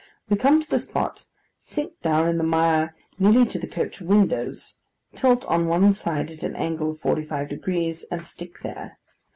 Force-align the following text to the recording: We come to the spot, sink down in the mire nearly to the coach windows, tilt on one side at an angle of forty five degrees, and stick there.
We 0.31 0.35
come 0.35 0.59
to 0.59 0.67
the 0.67 0.79
spot, 0.79 1.27
sink 1.59 2.01
down 2.01 2.27
in 2.27 2.39
the 2.39 2.43
mire 2.43 2.95
nearly 3.19 3.45
to 3.45 3.59
the 3.59 3.67
coach 3.67 4.01
windows, 4.01 4.79
tilt 5.13 5.45
on 5.45 5.67
one 5.67 5.93
side 5.93 6.31
at 6.31 6.41
an 6.41 6.55
angle 6.55 6.89
of 6.93 6.99
forty 6.99 7.23
five 7.23 7.49
degrees, 7.49 8.03
and 8.09 8.25
stick 8.25 8.61
there. 8.63 8.97